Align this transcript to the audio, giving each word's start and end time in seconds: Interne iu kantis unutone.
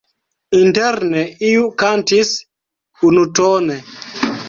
Interne 0.59 1.21
iu 1.51 1.69
kantis 1.83 2.35
unutone. 3.11 3.83